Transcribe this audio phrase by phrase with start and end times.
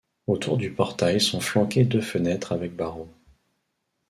[0.25, 3.13] Autour du portail sont flanquées deux fenêtres avec barreaux.